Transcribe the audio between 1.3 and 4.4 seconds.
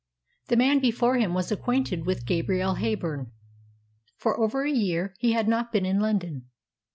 was acquainted with Gabrielle Heyburn! For